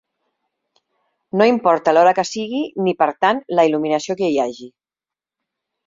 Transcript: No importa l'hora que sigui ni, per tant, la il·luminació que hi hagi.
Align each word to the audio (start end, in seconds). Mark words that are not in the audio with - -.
No 1.41 1.47
importa 1.51 1.95
l'hora 1.95 2.15
que 2.21 2.27
sigui 2.31 2.63
ni, 2.87 2.97
per 3.05 3.11
tant, 3.27 3.45
la 3.57 3.67
il·luminació 3.71 4.21
que 4.23 4.31
hi 4.35 4.45
hagi. 4.49 4.73